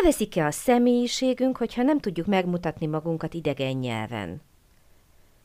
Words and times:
Elveszik-e 0.00 0.46
a 0.46 0.50
személyiségünk, 0.50 1.56
hogyha 1.56 1.82
nem 1.82 1.98
tudjuk 1.98 2.26
megmutatni 2.26 2.86
magunkat 2.86 3.34
idegen 3.34 3.76
nyelven? 3.76 4.42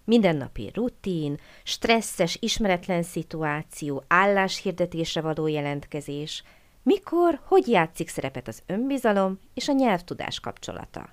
Mindennapi 0.04 0.72
rutin, 0.74 1.40
stresszes, 1.64 2.38
ismeretlen 2.42 3.04
szituáció, 3.04 4.04
álláshirdetésre 4.08 5.22
való 5.22 5.48
jelentkezés. 5.48 6.44
Mikor, 6.84 7.40
hogy 7.44 7.68
játszik 7.68 8.10
szerepet 8.10 8.48
az 8.48 8.64
önbizalom 8.66 9.40
és 9.54 9.68
a 9.68 9.74
nyelvtudás 9.74 10.40
kapcsolata? 10.40 11.10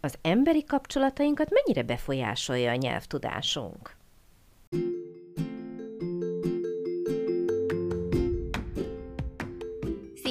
Az 0.00 0.18
emberi 0.22 0.64
kapcsolatainkat 0.64 1.50
mennyire 1.50 1.82
befolyásolja 1.82 2.70
a 2.70 2.76
nyelvtudásunk? 2.76 3.96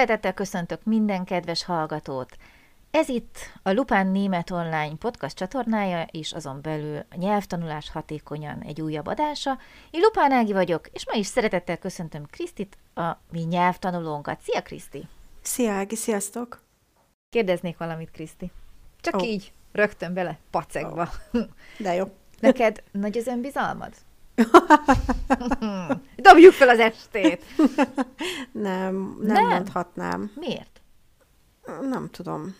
Szeretettel 0.00 0.34
köszöntök 0.34 0.84
minden 0.84 1.24
kedves 1.24 1.64
hallgatót! 1.64 2.36
Ez 2.90 3.08
itt 3.08 3.36
a 3.62 3.70
Lupán 3.70 4.06
Német 4.06 4.50
Online 4.50 4.94
podcast 4.98 5.36
csatornája, 5.36 6.02
és 6.10 6.32
azon 6.32 6.60
belül 6.62 6.96
a 7.10 7.16
nyelvtanulás 7.16 7.90
hatékonyan 7.90 8.62
egy 8.62 8.80
újabb 8.80 9.06
adása. 9.06 9.58
Én 9.90 10.00
Lupán 10.00 10.32
Ági 10.32 10.52
vagyok, 10.52 10.88
és 10.92 11.06
ma 11.06 11.18
is 11.18 11.26
szeretettel 11.26 11.78
köszöntöm 11.78 12.26
Krisztit, 12.30 12.78
a 12.94 13.16
mi 13.32 13.40
nyelvtanulónkat. 13.40 14.40
Szia, 14.40 14.62
Kriszti! 14.62 15.08
Szia, 15.42 15.72
Ági, 15.72 15.96
sziasztok! 15.96 16.62
Kérdeznék 17.30 17.78
valamit, 17.78 18.10
Kriszti. 18.10 18.50
Csak 19.00 19.14
oh. 19.14 19.26
így, 19.26 19.52
rögtön 19.72 20.14
bele, 20.14 20.38
pacekba. 20.50 21.08
Oh. 21.32 21.42
De 21.78 21.94
jó. 21.94 22.04
Neked 22.38 22.82
nagy 22.90 23.18
az 23.18 23.26
önbizalmad? 23.26 23.94
Dobjuk 26.20 26.52
fel 26.52 26.68
az 26.68 26.78
estét! 26.78 27.44
nem, 28.52 29.16
nem, 29.22 29.32
nem 29.32 29.46
mondhatnám. 29.46 30.32
Miért? 30.34 30.80
Nem 31.80 32.08
tudom. 32.10 32.54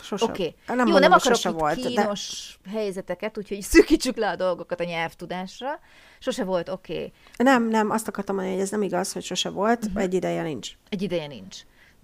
Sose. 0.00 0.24
Oké. 0.24 0.54
Okay. 0.66 0.76
Nem 0.76 0.86
Jó, 0.86 0.98
nem 0.98 1.12
akarok 1.12 1.44
itt 1.44 1.50
volt, 1.50 1.74
kínos 1.74 2.58
de... 2.64 2.70
helyzeteket, 2.70 3.38
úgyhogy 3.38 3.60
szűkítsük 3.72 4.16
le 4.16 4.28
a 4.28 4.36
dolgokat 4.36 4.80
a 4.80 4.84
nyelvtudásra. 4.84 5.80
Sose 6.18 6.44
volt, 6.44 6.68
oké. 6.68 6.94
Okay. 6.94 7.12
Nem, 7.36 7.68
nem, 7.68 7.90
azt 7.90 8.08
akartam 8.08 8.34
mondani, 8.34 8.56
hogy 8.56 8.64
ez 8.66 8.70
nem 8.72 8.82
igaz, 8.82 9.12
hogy 9.12 9.24
sose 9.24 9.50
volt, 9.50 9.84
uh-huh. 9.84 10.02
egy 10.02 10.14
ideje 10.14 10.42
nincs. 10.42 10.72
Egy 10.88 11.02
ideje 11.02 11.26
nincs. 11.26 11.56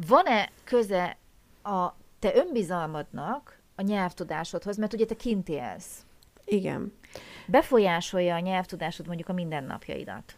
Van-e 0.07 0.51
köze 0.65 1.17
a 1.63 1.89
te 2.19 2.37
önbizalmadnak 2.37 3.59
a 3.75 3.83
nyelvtudásodhoz, 3.83 4.77
mert 4.77 4.93
ugye 4.93 5.05
te 5.05 5.15
kint 5.15 5.49
élsz. 5.49 6.05
Igen. 6.45 6.93
Befolyásolja 7.47 8.35
a 8.35 8.39
nyelvtudásod 8.39 9.07
mondjuk 9.07 9.29
a 9.29 9.33
mindennapjaidat? 9.33 10.37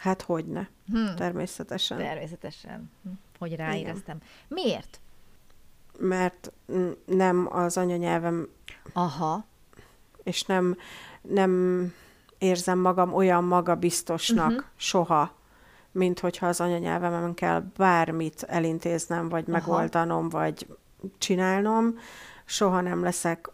Hát 0.00 0.22
hogyne. 0.22 0.68
Hm. 0.92 1.14
Természetesen. 1.16 1.98
Természetesen. 1.98 2.90
Hm. 3.02 3.08
Hogy 3.38 3.56
ráéreztem. 3.56 4.16
Igen. 4.16 4.64
Miért? 4.64 5.00
Mert 5.98 6.52
nem 7.04 7.48
az 7.50 7.76
anyanyelvem. 7.76 8.48
Aha. 8.92 9.44
És 10.22 10.42
nem, 10.42 10.76
nem 11.22 11.92
érzem 12.38 12.78
magam 12.78 13.14
olyan 13.14 13.44
magabiztosnak 13.44 14.50
uh-huh. 14.50 14.64
soha, 14.76 15.36
mint 15.92 16.20
hogyha 16.20 16.46
az 16.46 16.60
anyanyelvemen 16.60 17.34
kell 17.34 17.64
bármit 17.76 18.42
elintéznem, 18.42 19.28
vagy 19.28 19.44
Aha. 19.48 19.52
megoldanom, 19.52 20.28
vagy 20.28 20.66
csinálnom. 21.18 21.98
Soha 22.44 22.80
nem 22.80 23.02
leszek 23.02 23.50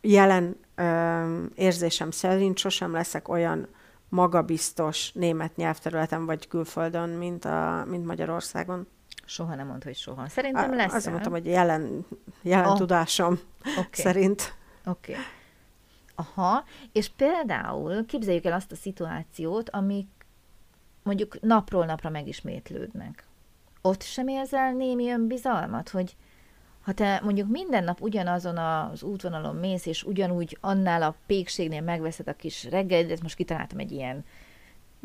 jelen 0.00 0.56
ö, 0.74 1.44
érzésem 1.54 2.10
szerint 2.10 2.58
sosem 2.58 2.92
leszek 2.92 3.28
olyan 3.28 3.68
magabiztos 4.10 5.12
német 5.12 5.56
nyelvterületen 5.56 6.26
vagy 6.26 6.48
külföldön, 6.48 7.08
mint, 7.08 7.44
a, 7.44 7.84
mint 7.88 8.04
Magyarországon. 8.04 8.86
Soha 9.24 9.54
nem 9.54 9.66
mond, 9.66 9.84
hogy 9.84 9.96
soha. 9.96 10.28
Szerintem 10.28 10.74
lesz. 10.74 10.92
Azt 10.92 11.10
mondtam, 11.10 11.32
hogy 11.32 11.46
jelen, 11.46 12.06
jelen 12.42 12.70
oh. 12.70 12.76
tudásom 12.76 13.40
okay. 13.60 13.84
szerint. 13.92 14.54
Oké. 14.84 15.12
Okay. 15.12 15.24
Aha, 16.14 16.64
és 16.92 17.08
például 17.16 18.06
képzeljük 18.06 18.44
el 18.44 18.52
azt 18.52 18.72
a 18.72 18.76
szituációt, 18.76 19.70
amik 19.70 20.08
mondjuk 21.02 21.40
napról 21.40 21.84
napra 21.84 22.10
megismétlődnek. 22.10 23.24
Ott 23.82 24.02
sem 24.02 24.28
érzel 24.28 24.72
némi 24.72 25.10
önbizalmat, 25.10 25.88
hogy 25.88 26.16
ha 26.90 26.96
te 26.96 27.20
mondjuk 27.24 27.48
minden 27.48 27.84
nap 27.84 28.00
ugyanazon 28.00 28.56
az 28.58 29.02
útvonalon 29.02 29.56
mész, 29.56 29.86
és 29.86 30.02
ugyanúgy 30.04 30.58
annál 30.60 31.02
a 31.02 31.14
pékségnél 31.26 31.80
megveszed 31.80 32.28
a 32.28 32.34
kis 32.34 32.64
reggelidet, 32.64 33.22
most 33.22 33.36
kitaláltam 33.36 33.78
egy 33.78 33.92
ilyen 33.92 34.24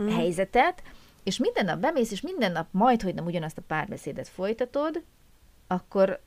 mm. 0.01 0.07
helyzetet, 0.07 0.84
és 1.24 1.38
minden 1.38 1.66
nap 1.66 1.79
bemész, 1.79 2.12
és 2.12 2.22
minden 2.22 2.51
nap 2.51 2.68
majd, 2.72 3.01
hogy 3.01 3.13
nem 3.13 3.25
ugyanazt 3.25 3.57
a 3.57 3.62
párbeszédet 3.68 4.28
folytatod, 4.28 5.03
akkor 5.68 6.22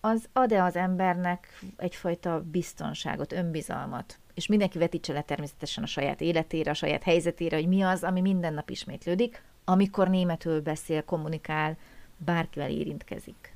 az 0.00 0.28
ad-e 0.32 0.64
az 0.64 0.76
embernek 0.76 1.60
egyfajta 1.76 2.44
biztonságot, 2.50 3.32
önbizalmat? 3.32 4.18
És 4.34 4.46
mindenki 4.46 4.78
vetítse 4.78 5.12
le 5.12 5.22
természetesen 5.22 5.82
a 5.82 5.86
saját 5.86 6.20
életére, 6.20 6.70
a 6.70 6.74
saját 6.74 7.02
helyzetére, 7.02 7.56
hogy 7.56 7.68
mi 7.68 7.82
az, 7.82 8.02
ami 8.02 8.20
minden 8.20 8.54
nap 8.54 8.70
ismétlődik, 8.70 9.42
amikor 9.64 10.08
németül 10.08 10.60
beszél, 10.60 11.04
kommunikál, 11.04 11.76
bárkivel 12.16 12.70
érintkezik. 12.70 13.53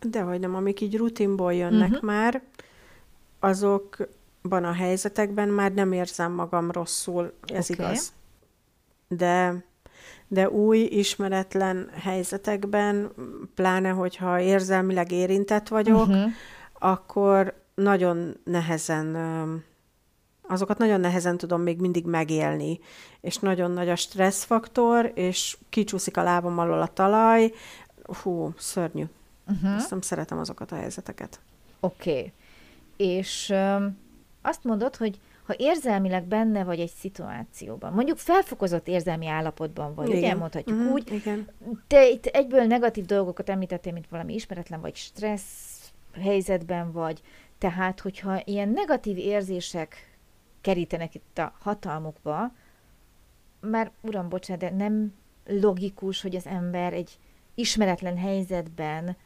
Dehogy 0.00 0.40
nem, 0.40 0.54
amik 0.54 0.80
így 0.80 0.96
rutinból 0.96 1.54
jönnek 1.54 1.90
uh-huh. 1.90 2.04
már, 2.04 2.42
azokban 3.40 4.64
a 4.64 4.72
helyzetekben 4.72 5.48
már 5.48 5.72
nem 5.72 5.92
érzem 5.92 6.32
magam 6.32 6.70
rosszul, 6.70 7.32
ez 7.46 7.70
okay. 7.70 7.86
igaz. 7.86 8.12
De, 9.08 9.64
de 10.28 10.50
új, 10.50 10.78
ismeretlen 10.78 11.90
helyzetekben, 11.94 13.12
pláne, 13.54 13.88
hogyha 13.88 14.40
érzelmileg 14.40 15.12
érintett 15.12 15.68
vagyok, 15.68 16.08
uh-huh. 16.08 16.30
akkor 16.78 17.54
nagyon 17.74 18.36
nehezen 18.44 19.16
azokat 20.50 20.78
nagyon 20.78 21.00
nehezen 21.00 21.36
tudom 21.36 21.60
még 21.60 21.80
mindig 21.80 22.04
megélni, 22.04 22.80
és 23.20 23.36
nagyon 23.36 23.70
nagy 23.70 23.88
a 23.88 23.96
stresszfaktor, 23.96 25.12
és 25.14 25.58
kicsúszik 25.68 26.16
a 26.16 26.22
lábam 26.22 26.58
alól 26.58 26.80
a 26.80 26.86
talaj, 26.86 27.52
hú, 28.22 28.52
szörnyű. 28.56 29.04
Uh-huh. 29.50 29.74
Azt 29.74 29.90
nem 29.90 30.00
szeretem 30.00 30.38
azokat 30.38 30.72
a 30.72 30.76
helyzeteket. 30.76 31.40
Oké. 31.80 32.10
Okay. 32.10 32.32
És 32.96 33.52
um, 33.54 33.98
azt 34.42 34.64
mondod, 34.64 34.96
hogy 34.96 35.20
ha 35.46 35.54
érzelmileg 35.58 36.24
benne 36.24 36.64
vagy 36.64 36.80
egy 36.80 36.92
szituációban, 36.98 37.92
mondjuk 37.92 38.18
felfokozott 38.18 38.88
érzelmi 38.88 39.26
állapotban 39.26 39.94
vagy, 39.94 40.08
igen. 40.08 40.18
ugye 40.18 40.34
mondhatjuk 40.34 40.78
uh-huh. 40.78 40.92
úgy, 40.92 41.12
igen. 41.12 41.48
te 41.86 42.08
itt 42.08 42.26
egyből 42.26 42.64
negatív 42.64 43.04
dolgokat 43.04 43.48
említettél, 43.48 43.92
mint 43.92 44.08
valami 44.08 44.34
ismeretlen 44.34 44.80
vagy 44.80 44.94
stressz 44.94 45.92
helyzetben 46.12 46.92
vagy, 46.92 47.20
tehát 47.58 48.00
hogyha 48.00 48.42
ilyen 48.44 48.68
negatív 48.68 49.18
érzések 49.18 50.18
kerítenek 50.60 51.14
itt 51.14 51.38
a 51.38 51.52
hatalmukba, 51.58 52.52
már 53.60 53.90
uram, 54.00 54.28
bocsánat, 54.28 54.62
de 54.62 54.84
nem 54.84 55.14
logikus, 55.46 56.22
hogy 56.22 56.36
az 56.36 56.46
ember 56.46 56.92
egy 56.92 57.18
ismeretlen 57.54 58.16
helyzetben 58.16 59.16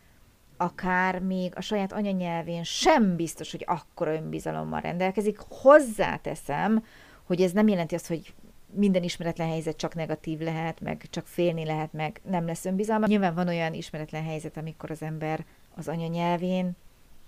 akár 0.57 1.19
még 1.19 1.53
a 1.57 1.61
saját 1.61 1.93
anyanyelvén 1.93 2.63
sem 2.63 3.17
biztos, 3.17 3.51
hogy 3.51 3.65
akkora 3.67 4.13
önbizalommal 4.13 4.81
rendelkezik. 4.81 5.39
Hozzáteszem, 5.49 6.85
hogy 7.23 7.43
ez 7.43 7.53
nem 7.53 7.69
jelenti 7.69 7.95
azt, 7.95 8.07
hogy 8.07 8.35
minden 8.73 9.03
ismeretlen 9.03 9.49
helyzet 9.49 9.77
csak 9.77 9.95
negatív 9.95 10.39
lehet, 10.39 10.81
meg 10.81 11.07
csak 11.11 11.27
félni 11.27 11.65
lehet, 11.65 11.93
meg 11.93 12.21
nem 12.31 12.47
lesz 12.47 12.65
önbizalma. 12.65 13.07
Nyilván 13.07 13.35
van 13.35 13.49
olyan 13.49 13.75
ismeretlen 13.75 14.25
helyzet, 14.25 14.57
amikor 14.57 14.91
az 14.91 15.03
ember 15.03 15.45
az 15.77 15.89
anyanyelvén 15.89 16.77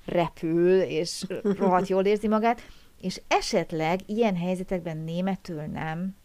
repül, 0.07 0.81
és 0.81 1.27
rohadt 1.43 1.89
jól 1.89 2.05
érzi 2.05 2.29
magát, 2.29 2.63
és 3.01 3.21
esetleg 3.29 4.01
ilyen 4.07 4.37
helyzetekben 4.37 4.97
németül 4.97 5.63
nem. 5.63 6.17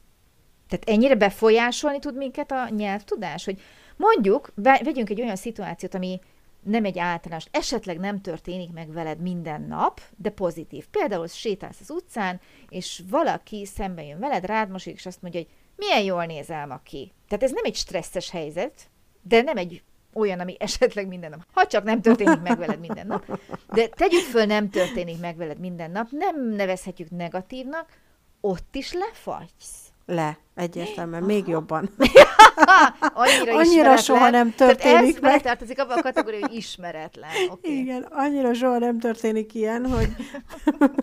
Tehát 0.68 0.90
ennyire 0.90 1.16
befolyásolni 1.16 2.00
tud 2.00 2.16
minket 2.16 2.52
a 2.52 2.70
nyelvtudás, 2.70 3.46
hogy 3.46 3.62
mondjuk, 3.96 4.52
vegyünk 4.56 5.10
egy 5.10 5.22
olyan 5.22 5.36
szituációt, 5.36 5.96
ami 5.96 6.20
nem 6.64 6.86
egy 6.86 7.00
általános, 7.00 7.46
esetleg 7.52 8.00
nem 8.00 8.22
történik 8.22 8.72
meg 8.72 8.92
veled 8.92 9.20
minden 9.20 9.62
nap, 9.62 10.02
de 10.18 10.30
pozitív. 10.30 10.88
Például 10.88 11.28
sétálsz 11.28 11.80
az 11.82 11.90
utcán, 11.90 12.40
és 12.70 13.02
valaki 13.10 13.66
szembe 13.66 14.04
jön 14.04 14.20
veled, 14.20 14.46
rád 14.46 14.82
és 14.84 15.06
azt 15.06 15.22
mondja, 15.22 15.40
hogy 15.40 15.50
milyen 15.76 16.04
jól 16.04 16.26
nézel 16.26 16.68
ma 16.68 16.80
ki. 16.84 17.12
Tehát 17.28 17.44
ez 17.44 17.52
nem 17.52 17.64
egy 17.66 17.76
stresszes 17.76 18.30
helyzet, 18.30 18.90
de 19.22 19.42
nem 19.42 19.58
egy 19.58 19.84
olyan, 20.14 20.40
ami 20.40 20.56
esetleg 20.60 21.08
minden 21.08 21.30
nap. 21.30 21.46
Ha 21.54 21.68
csak 21.68 21.84
nem 21.84 22.02
történik 22.02 22.42
meg 22.42 22.58
veled 22.58 22.80
minden 22.80 23.08
nap. 23.08 23.40
De 23.74 23.88
tegyük 23.88 24.22
föl, 24.22 24.46
nem 24.46 24.70
történik 24.70 25.20
meg 25.20 25.38
veled 25.38 25.60
minden 25.60 25.92
nap, 25.92 26.08
nem 26.12 26.50
nevezhetjük 26.50 27.10
negatívnak, 27.10 28.00
ott 28.42 28.76
is 28.76 28.94
lefagysz. 28.94 29.92
Le, 30.06 30.38
egyértelműen, 30.56 31.24
még 31.24 31.48
jobban. 31.48 31.90
annyira, 33.14 33.58
annyira 33.58 33.98
soha 33.98 34.30
nem 34.30 34.56
történik 34.56 35.20
Tehát 35.20 35.36
ez 35.36 35.42
tartozik 35.42 35.80
abban 35.80 35.98
a 35.98 36.02
kategóriában, 36.02 36.50
hogy 36.50 36.58
ismeretlen. 36.58 37.30
Okay. 37.50 37.78
Igen, 37.78 38.02
annyira 38.10 38.54
soha 38.54 38.78
nem 38.78 39.00
történik 39.00 39.54
ilyen, 39.54 39.90
hogy 39.90 40.10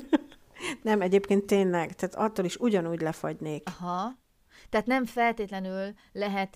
nem, 0.82 1.00
egyébként 1.00 1.44
tényleg, 1.44 1.92
tehát 1.92 2.14
attól 2.14 2.44
is 2.44 2.56
ugyanúgy 2.56 3.00
lefagynék. 3.00 3.68
Aha. 3.80 4.18
Tehát 4.70 4.86
nem 4.86 5.04
feltétlenül 5.04 5.92
lehet 6.12 6.54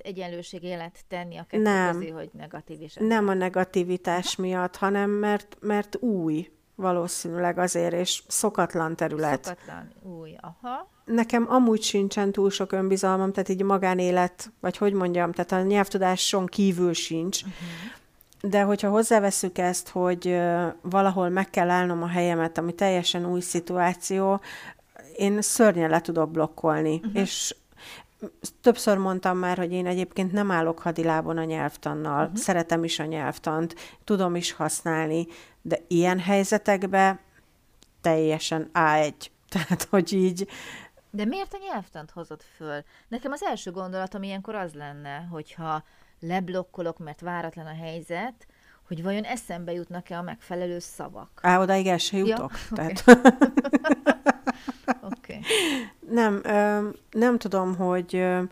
élet 0.63 0.99
tenni 1.09 1.37
a 1.37 1.45
kettő 1.49 1.63
nem. 1.63 1.93
közé, 1.93 2.09
hogy 2.09 2.31
negatív 2.33 2.81
is. 2.81 2.95
Nem 2.95 3.29
a 3.29 3.35
negativitás 3.35 4.37
miatt, 4.37 4.77
hanem 4.77 5.11
mert, 5.11 5.57
mert 5.61 5.97
új 6.01 6.49
valószínűleg 6.75 7.59
azért, 7.59 7.93
és 7.93 8.23
szokatlan 8.29 8.97
terület. 8.97 9.45
Szokatlan, 9.45 9.93
új, 10.03 10.37
aha. 10.41 10.91
Nekem 11.05 11.47
amúgy 11.49 11.83
sincsen 11.83 12.33
túl 12.33 12.51
sok 12.51 12.73
önbizalmam, 12.73 13.33
tehát 13.33 13.49
így 13.49 13.63
magánélet, 13.63 14.53
vagy 14.61 14.77
hogy 14.77 14.93
mondjam, 14.93 15.33
tehát 15.33 15.53
a 15.65 15.67
nyelvtudáson 15.69 16.47
kívül 16.47 16.93
sincs. 16.93 17.43
Uh-huh. 17.43 18.51
De 18.51 18.63
hogyha 18.63 18.91
hozzáveszünk 18.91 19.59
ezt, 19.59 19.89
hogy 19.89 20.41
valahol 20.81 21.29
meg 21.29 21.51
kell 21.51 21.71
állnom 21.71 22.03
a 22.03 22.09
helyemet, 22.09 22.59
ami 22.59 22.75
teljesen 22.75 23.27
új 23.27 23.41
szituáció, 23.41 24.41
én 25.17 25.43
szörnyen 25.43 25.91
le 25.91 26.01
tudok 26.01 26.31
blokkolni, 26.31 26.95
uh-huh. 26.95 27.21
és 27.21 27.57
többször 28.61 28.97
mondtam 28.97 29.39
már, 29.39 29.59
hogy 29.59 29.73
én 29.73 29.87
egyébként 29.87 30.33
nem 30.33 30.51
állok 30.51 30.79
hadilábon 30.79 31.39
a 31.39 31.45
nyelvtannal, 31.45 32.23
uh-huh. 32.23 32.37
szeretem 32.37 32.85
is 32.85 32.99
a 32.99 33.05
nyelvtant, 33.05 33.75
tudom 34.05 34.35
is 34.37 34.53
használni, 34.53 35.27
de 35.63 35.79
ilyen 35.89 36.19
helyzetekben 36.19 37.21
teljesen 38.01 38.71
A1. 38.75 39.15
Tehát, 39.53 39.83
hogy 39.83 40.13
így... 40.13 40.49
De 41.11 41.25
miért 41.25 41.55
a 41.55 41.59
nyelvtant 41.71 42.11
hozott 42.11 42.45
föl? 42.57 42.85
Nekem 43.09 43.33
az 43.33 43.43
első 43.43 43.71
gondolatom 43.71 44.23
ilyenkor 44.23 44.55
az 44.55 44.73
lenne, 44.73 45.27
hogyha 45.31 45.85
leblokkolok, 46.21 46.99
mert 46.99 47.21
váratlan 47.21 47.67
a 47.67 47.75
helyzet, 47.75 48.47
hogy 48.87 49.03
vajon 49.03 49.25
eszembe 49.25 49.73
jutnak-e 49.73 50.19
a 50.19 50.23
megfelelő 50.23 50.79
szavak. 50.79 51.41
Á, 51.43 51.61
odaig 51.61 51.87
el 51.87 51.99
se 51.99 52.17
jutok. 52.17 52.53
Ja? 52.71 52.77
Tehát... 52.77 53.05
Okay. 53.07 54.23
Nem, 56.09 56.41
ö, 56.45 56.89
nem 57.11 57.39
tudom, 57.39 57.77
hogy 57.77 58.17
ö, 58.17 58.43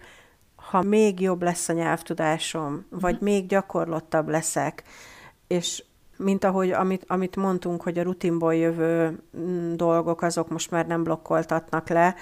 ha 0.56 0.82
még 0.82 1.20
jobb 1.20 1.42
lesz 1.42 1.68
a 1.68 1.72
nyelvtudásom, 1.72 2.86
vagy 2.90 3.12
uh-huh. 3.12 3.28
még 3.28 3.46
gyakorlottabb 3.46 4.28
leszek, 4.28 4.82
és 5.46 5.84
mint 6.16 6.44
ahogy, 6.44 6.70
amit, 6.70 7.04
amit 7.06 7.36
mondtunk, 7.36 7.82
hogy 7.82 7.98
a 7.98 8.02
rutinból 8.02 8.54
jövő 8.54 9.22
mm, 9.38 9.74
dolgok, 9.74 10.22
azok 10.22 10.48
most 10.48 10.70
már 10.70 10.86
nem 10.86 11.02
blokkoltatnak 11.02 11.88
le, 11.88 12.14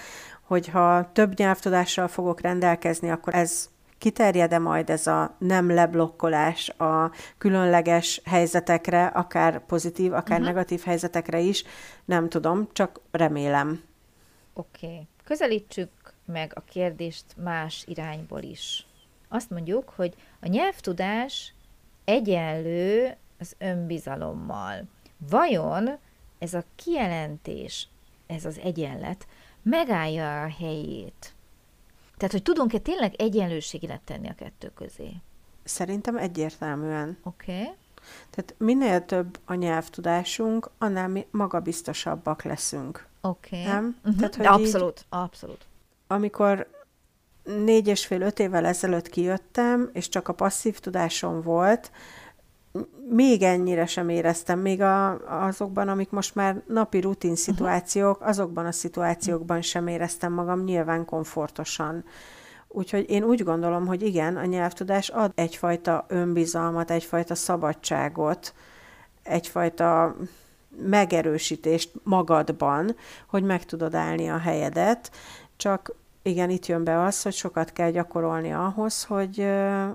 hogyha 0.42 1.12
több 1.12 1.38
nyelvtudással 1.38 2.08
fogok 2.08 2.40
rendelkezni, 2.40 3.10
akkor 3.10 3.34
ez 3.34 3.68
kiterjed-e 3.98 4.58
majd 4.58 4.90
ez 4.90 5.06
a 5.06 5.34
nem 5.38 5.70
leblokkolás 5.70 6.68
a 6.68 7.12
különleges 7.38 8.20
helyzetekre, 8.24 9.06
akár 9.06 9.66
pozitív, 9.66 10.12
akár 10.12 10.38
uh-huh. 10.38 10.54
negatív 10.54 10.82
helyzetekre 10.82 11.40
is, 11.40 11.64
nem 12.04 12.28
tudom, 12.28 12.68
csak 12.72 13.00
remélem. 13.10 13.82
Oké. 14.52 14.86
Okay. 14.86 15.06
Közelítsük 15.24 15.90
meg 16.24 16.52
a 16.54 16.60
kérdést 16.60 17.24
más 17.36 17.84
irányból 17.86 18.42
is. 18.42 18.86
Azt 19.28 19.50
mondjuk, 19.50 19.92
hogy 19.96 20.14
a 20.40 20.48
nyelvtudás 20.48 21.54
egyenlő 22.04 23.16
az 23.38 23.54
önbizalommal. 23.58 24.82
Vajon 25.30 25.98
ez 26.38 26.54
a 26.54 26.64
kijelentés, 26.76 27.88
ez 28.26 28.44
az 28.44 28.58
egyenlet 28.58 29.26
megállja 29.62 30.42
a 30.42 30.50
helyét? 30.58 31.32
Tehát, 32.18 32.32
hogy 32.32 32.42
tudunk-e 32.42 32.78
tényleg 32.78 33.14
egyenlőséget 33.14 34.00
tenni 34.00 34.28
a 34.28 34.34
kettő 34.34 34.72
közé? 34.74 35.12
Szerintem 35.64 36.16
egyértelműen. 36.16 37.18
Oké. 37.22 37.52
Okay. 37.52 37.74
Tehát 38.30 38.54
minél 38.58 39.04
több 39.04 39.38
a 39.44 39.54
nyelvtudásunk, 39.54 40.70
annál 40.78 41.08
mi 41.08 41.26
magabiztosabbak 41.30 42.42
leszünk. 42.42 43.06
Oké. 43.20 43.60
Okay. 43.60 43.72
Nem? 43.72 43.96
Uh-huh. 43.98 44.16
Tehát, 44.16 44.34
hogy 44.34 44.46
abszolút, 44.46 44.98
így, 44.98 45.04
abszolút. 45.08 45.66
Amikor 46.06 46.70
négy 47.44 47.86
és 47.86 48.06
fél, 48.06 48.20
öt 48.20 48.38
évvel 48.38 48.66
ezelőtt 48.66 49.08
kijöttem, 49.08 49.90
és 49.92 50.08
csak 50.08 50.28
a 50.28 50.32
passzív 50.34 50.78
tudásom 50.78 51.42
volt, 51.42 51.90
még 53.08 53.42
ennyire 53.42 53.86
sem 53.86 54.08
éreztem, 54.08 54.58
még 54.58 54.80
a, 54.80 55.10
azokban, 55.46 55.88
amik 55.88 56.10
most 56.10 56.34
már 56.34 56.62
napi 56.66 57.00
rutin 57.00 57.30
mhm. 57.30 57.38
szituációk, 57.38 58.20
azokban 58.20 58.66
a 58.66 58.72
szituációkban 58.72 59.62
sem 59.62 59.86
éreztem 59.86 60.32
magam 60.32 60.64
nyilván 60.64 61.04
komfortosan. 61.04 62.04
Úgyhogy 62.68 63.10
én 63.10 63.24
úgy 63.24 63.42
gondolom, 63.42 63.86
hogy 63.86 64.02
igen, 64.02 64.36
a 64.36 64.44
nyelvtudás 64.44 65.08
ad 65.08 65.32
egyfajta 65.34 66.04
önbizalmat, 66.08 66.90
egyfajta 66.90 67.34
szabadságot, 67.34 68.54
egyfajta 69.22 70.16
megerősítést 70.82 71.90
magadban, 72.02 72.96
hogy 73.26 73.42
meg 73.42 73.64
tudod 73.64 73.94
állni 73.94 74.28
a 74.28 74.38
helyedet, 74.38 75.10
csak 75.56 75.94
igen, 76.22 76.50
itt 76.50 76.66
jön 76.66 76.84
be 76.84 77.02
az, 77.02 77.22
hogy 77.22 77.32
sokat 77.32 77.72
kell 77.72 77.90
gyakorolni 77.90 78.52
ahhoz, 78.52 79.04
hogy, 79.04 79.46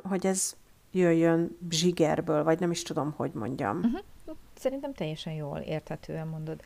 hogy 0.03 0.25
ez 0.25 0.55
jöjjön 0.93 1.57
zsigerből, 1.69 2.43
vagy 2.43 2.59
nem 2.59 2.71
is 2.71 2.83
tudom, 2.83 3.13
hogy 3.17 3.31
mondjam. 3.33 3.77
Uh-huh. 3.77 3.99
Szerintem 4.57 4.93
teljesen 4.93 5.33
jól 5.33 5.57
érthetően 5.57 6.27
mondod. 6.27 6.61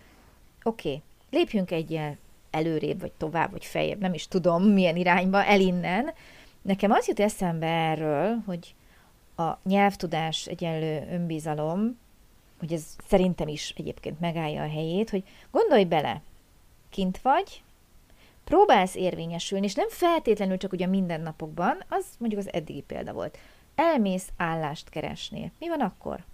Oké, 0.64 0.88
okay. 0.90 1.02
lépjünk 1.30 1.72
egyel 1.72 2.18
előrébb, 2.52 3.00
vagy 3.00 3.12
tovább, 3.12 3.52
vagy 3.52 3.66
feljebb, 3.66 4.00
nem 4.00 4.14
is 4.14 4.28
tudom 4.28 4.64
milyen 4.64 4.96
irányba, 4.96 5.44
elinnen. 5.44 6.14
Nekem 6.62 6.92
az 6.92 7.08
jut 7.08 7.20
eszembe 7.20 7.68
erről, 7.68 8.44
hogy 8.46 8.76
a 9.36 9.58
nyelvtudás 9.64 10.46
egyenlő 10.46 11.08
önbizalom, 11.12 11.98
hogy 12.60 12.74
ez 12.74 12.96
szerintem 13.08 13.48
is 13.48 13.74
egyébként 13.78 14.20
megállja 14.20 14.64
a 14.64 14.70
helyét, 14.70 15.10
hogy 15.10 15.24
gondolj 15.52 15.84
bele, 15.84 16.22
kint 16.90 17.22
vagy, 17.22 17.64
próbálsz 18.44 18.96
érvényesülni, 18.96 19.66
és 19.66 19.74
nem 19.74 19.90
feltétlenül 19.90 20.58
csak 20.58 20.72
ugye 20.72 20.86
mindennapokban, 20.86 21.84
az 21.90 22.06
mondjuk 22.18 22.42
az 22.42 22.54
eddigi 22.54 22.82
példa 22.82 23.14
volt. 23.14 23.38
Elmész 23.78 24.28
állást 24.38 24.90
keresni. 24.90 25.52
Mi 25.60 25.68
van 25.70 25.80
akkor? 25.80 26.26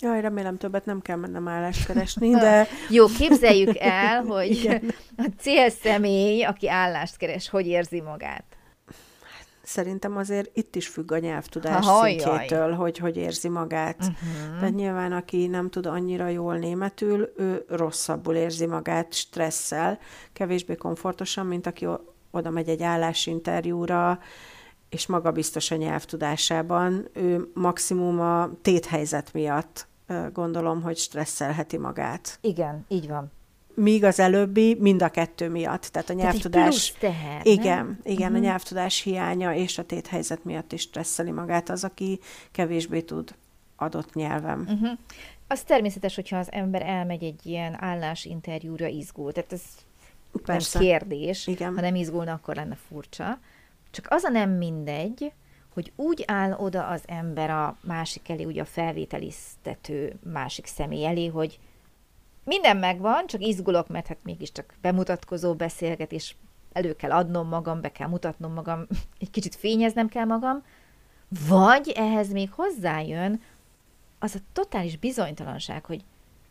Jaj, 0.00 0.20
remélem 0.20 0.56
többet 0.56 0.84
nem 0.84 1.00
kell 1.00 1.16
mennem 1.16 1.48
állást 1.48 1.86
keresni, 1.86 2.30
de... 2.30 2.66
Jó, 2.90 3.06
képzeljük 3.06 3.76
el, 3.78 4.22
hogy 4.32 4.80
a 5.16 5.26
célszemély, 5.38 6.42
aki 6.42 6.68
állást 6.68 7.16
keres, 7.16 7.48
hogy 7.48 7.66
érzi 7.66 8.00
magát. 8.00 8.44
Szerintem 9.62 10.16
azért 10.16 10.50
itt 10.56 10.76
is 10.76 10.88
függ 10.88 11.12
a 11.12 11.18
nyelvtudás 11.18 11.86
ha, 11.86 12.04
szintjétől, 12.04 12.72
hogy 12.72 12.98
hogy 12.98 13.16
érzi 13.16 13.48
magát. 13.48 13.98
Uh-huh. 13.98 14.58
Tehát 14.58 14.74
nyilván, 14.74 15.12
aki 15.12 15.46
nem 15.46 15.70
tud 15.70 15.86
annyira 15.86 16.28
jól 16.28 16.56
németül, 16.56 17.32
ő 17.36 17.64
rosszabbul 17.68 18.34
érzi 18.34 18.66
magát 18.66 19.12
stresszel, 19.12 19.98
kevésbé 20.32 20.74
komfortosan, 20.74 21.46
mint 21.46 21.66
aki 21.66 21.86
oda 22.30 22.50
megy 22.50 22.68
egy 22.68 22.82
állásinterjúra, 22.82 24.18
és 24.90 25.06
magabiztos 25.06 25.70
a 25.70 25.76
nyelvtudásában. 25.76 27.08
Ő 27.12 27.50
maximum 27.54 28.20
a 28.20 28.50
téthelyzet 28.62 29.32
miatt 29.32 29.88
gondolom, 30.32 30.82
hogy 30.82 30.96
stresszelheti 30.96 31.78
magát. 31.78 32.38
Igen, 32.40 32.84
így 32.88 33.08
van. 33.08 33.30
Míg 33.74 34.04
az 34.04 34.18
előbbi 34.18 34.76
mind 34.80 35.02
a 35.02 35.08
kettő 35.08 35.48
miatt. 35.48 35.82
Tehát 35.82 36.10
a 36.10 36.12
nyelvtudás... 36.12 36.92
Tehát 36.98 37.16
teher, 37.16 37.46
igen, 37.46 37.76
nem? 37.76 37.98
igen, 38.02 38.30
uh-huh. 38.30 38.44
a 38.44 38.48
nyelvtudás 38.48 39.00
hiánya 39.02 39.54
és 39.54 39.78
a 39.78 39.84
téthelyzet 39.84 40.44
miatt 40.44 40.72
is 40.72 40.80
stresszeli 40.80 41.30
magát 41.30 41.68
az, 41.68 41.84
aki 41.84 42.20
kevésbé 42.50 43.00
tud 43.00 43.34
adott 43.76 44.14
nyelvem. 44.14 44.60
Uh-huh. 44.60 44.98
Az 45.46 45.62
természetes, 45.62 46.14
hogyha 46.14 46.38
az 46.38 46.52
ember 46.52 46.82
elmegy 46.82 47.22
egy 47.22 47.46
ilyen 47.46 47.82
állásinterjúra 47.82 48.86
izgul. 48.86 49.32
Tehát 49.32 49.52
ez 49.52 49.62
Persze. 50.44 50.78
nem 50.78 50.88
kérdés. 50.88 51.46
Igen. 51.46 51.74
Ha 51.74 51.80
nem 51.80 51.94
izgulna, 51.94 52.32
akkor 52.32 52.54
lenne 52.54 52.76
furcsa. 52.88 53.38
Csak 53.90 54.06
az 54.08 54.24
a 54.24 54.28
nem 54.28 54.50
mindegy, 54.50 55.32
hogy 55.74 55.92
úgy 55.96 56.24
áll 56.26 56.52
oda 56.52 56.86
az 56.86 57.02
ember 57.06 57.50
a 57.50 57.76
másik 57.80 58.28
elé, 58.28 58.44
ugye 58.44 58.60
a 58.60 58.64
felvételiztető 58.64 60.18
másik 60.32 60.66
személy 60.66 61.06
elé, 61.06 61.26
hogy 61.26 61.58
minden 62.44 62.76
megvan, 62.76 63.26
csak 63.26 63.40
izgulok, 63.40 63.88
mert 63.88 64.06
hát 64.06 64.18
mégiscsak 64.22 64.74
bemutatkozó 64.80 65.54
beszélgetés, 65.54 66.36
elő 66.72 66.96
kell 66.96 67.10
adnom 67.10 67.48
magam, 67.48 67.80
be 67.80 67.92
kell 67.92 68.08
mutatnom 68.08 68.52
magam, 68.52 68.86
egy 69.20 69.30
kicsit 69.30 69.54
fényeznem 69.54 70.08
kell 70.08 70.24
magam, 70.24 70.62
vagy 71.48 71.92
ehhez 71.96 72.32
még 72.32 72.50
hozzájön 72.52 73.42
az 74.18 74.34
a 74.34 74.38
totális 74.52 74.96
bizonytalanság, 74.96 75.84
hogy 75.84 76.04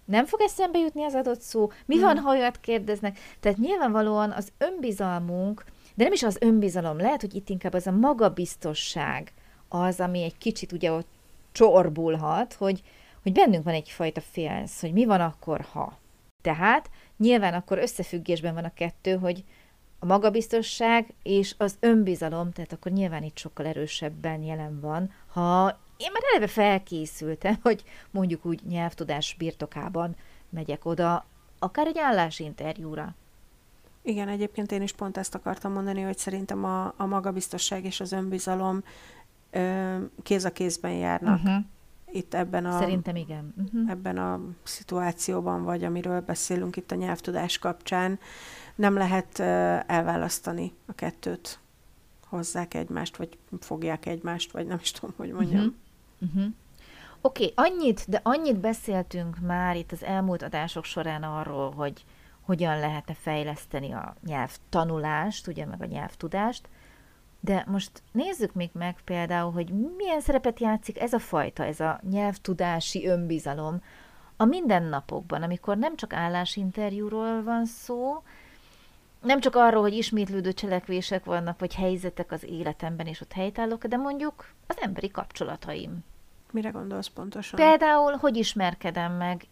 nem 0.05 0.25
fog 0.25 0.41
eszembe 0.41 0.79
jutni 0.79 1.03
az 1.03 1.13
adott 1.15 1.41
szó, 1.41 1.71
mi 1.85 1.95
hmm. 1.95 2.03
van, 2.03 2.17
ha 2.17 2.29
olyat 2.29 2.59
kérdeznek. 2.59 3.19
Tehát 3.39 3.57
nyilvánvalóan 3.57 4.31
az 4.31 4.51
önbizalmunk, 4.57 5.63
de 5.99 6.05
nem 6.05 6.13
is 6.13 6.23
az 6.23 6.37
önbizalom, 6.41 6.97
lehet, 6.97 7.21
hogy 7.21 7.35
itt 7.35 7.49
inkább 7.49 7.73
az 7.73 7.87
a 7.87 7.91
magabiztosság 7.91 9.33
az, 9.67 9.99
ami 9.99 10.23
egy 10.23 10.37
kicsit 10.37 10.71
ugye 10.71 10.91
ott 10.91 11.07
csorbulhat, 11.51 12.53
hogy, 12.53 12.83
hogy 13.23 13.31
bennünk 13.31 13.63
van 13.63 13.73
egyfajta 13.73 14.21
félsz, 14.21 14.81
hogy 14.81 14.93
mi 14.93 15.05
van 15.05 15.21
akkor, 15.21 15.65
ha. 15.71 15.97
Tehát 16.43 16.89
nyilván 17.17 17.53
akkor 17.53 17.77
összefüggésben 17.77 18.53
van 18.53 18.63
a 18.63 18.73
kettő, 18.73 19.17
hogy 19.17 19.43
a 19.99 20.05
magabiztosság 20.05 21.13
és 21.23 21.55
az 21.57 21.77
önbizalom, 21.79 22.51
tehát 22.51 22.73
akkor 22.73 22.91
nyilván 22.91 23.23
itt 23.23 23.37
sokkal 23.37 23.65
erősebben 23.65 24.41
jelen 24.43 24.79
van, 24.79 25.13
ha 25.27 25.79
én 25.97 26.11
már 26.11 26.23
eleve 26.31 26.47
felkészültem, 26.47 27.57
hogy 27.67 27.83
mondjuk 28.11 28.45
úgy 28.45 28.59
nyelvtudás 28.67 29.35
birtokában 29.37 30.15
megyek 30.49 30.85
oda, 30.85 31.25
akár 31.59 31.87
egy 31.87 31.97
állásinterjúra. 31.97 33.15
Igen, 34.09 34.27
egyébként 34.27 34.71
én 34.71 34.81
is 34.81 34.91
pont 34.91 35.17
ezt 35.17 35.35
akartam 35.35 35.71
mondani, 35.71 36.01
hogy 36.01 36.17
szerintem 36.17 36.63
a, 36.63 36.93
a 36.97 37.05
magabiztosság 37.05 37.85
és 37.85 37.99
az 37.99 38.11
önbizalom 38.11 38.83
ö, 39.51 39.97
kéz 40.23 40.45
a 40.45 40.51
kézben 40.51 40.91
járnak. 40.91 41.39
Uh-huh. 41.43 41.63
Itt 42.11 42.33
ebben 42.33 42.65
a, 42.65 42.79
Szerintem 42.79 43.15
igen. 43.15 43.53
Uh-huh. 43.57 43.89
ebben 43.89 44.17
a 44.17 44.39
szituációban, 44.63 45.63
vagy 45.63 45.83
amiről 45.83 46.21
beszélünk 46.21 46.75
itt 46.75 46.91
a 46.91 46.95
nyelvtudás 46.95 47.57
kapcsán, 47.57 48.19
nem 48.75 48.93
lehet 48.93 49.39
ö, 49.39 49.43
elválasztani 49.87 50.73
a 50.85 50.93
kettőt. 50.93 51.59
Hozzák 52.27 52.73
egymást, 52.73 53.17
vagy 53.17 53.37
fogják 53.59 54.05
egymást, 54.05 54.51
vagy 54.51 54.67
nem 54.67 54.79
is 54.81 54.91
tudom, 54.91 55.15
hogy 55.17 55.31
mondjam. 55.31 55.75
Uh-huh. 56.19 56.29
Uh-huh. 56.35 56.53
Oké, 57.21 57.53
okay, 57.53 57.71
annyit, 57.71 58.05
de 58.07 58.19
annyit 58.23 58.59
beszéltünk 58.59 59.39
már 59.39 59.75
itt 59.75 59.91
az 59.91 60.03
elmúlt 60.03 60.41
adások 60.43 60.83
során 60.85 61.23
arról, 61.23 61.71
hogy 61.71 62.05
hogyan 62.49 62.79
lehetne 62.79 63.13
fejleszteni 63.13 63.91
a 63.91 64.15
nyelvtanulást, 64.25 65.47
ugye, 65.47 65.65
meg 65.65 65.81
a 65.81 65.85
nyelvtudást, 65.85 66.69
de 67.39 67.63
most 67.67 67.91
nézzük 68.11 68.53
még 68.53 68.69
meg 68.73 69.01
például, 69.03 69.51
hogy 69.51 69.69
milyen 69.97 70.21
szerepet 70.21 70.59
játszik 70.59 70.99
ez 70.99 71.13
a 71.13 71.19
fajta, 71.19 71.65
ez 71.65 71.79
a 71.79 71.99
nyelvtudási 72.09 73.07
önbizalom 73.07 73.81
a 74.37 74.45
mindennapokban, 74.45 75.43
amikor 75.43 75.77
nem 75.77 75.95
csak 75.95 76.13
állásinterjúról 76.13 77.43
van 77.43 77.65
szó, 77.65 78.23
nem 79.21 79.39
csak 79.39 79.55
arról, 79.55 79.81
hogy 79.81 79.93
ismétlődő 79.93 80.53
cselekvések 80.53 81.25
vannak, 81.25 81.59
vagy 81.59 81.75
helyzetek 81.75 82.31
az 82.31 82.43
életemben, 82.43 83.05
és 83.05 83.21
ott 83.21 83.33
helytállok, 83.33 83.85
de 83.85 83.97
mondjuk 83.97 84.53
az 84.67 84.77
emberi 84.81 85.09
kapcsolataim. 85.11 86.03
Mire 86.51 86.69
gondolsz 86.69 87.07
pontosan? 87.07 87.59
Például, 87.59 88.11
hogy 88.11 88.37
ismerkedem 88.37 89.13
meg 89.13 89.47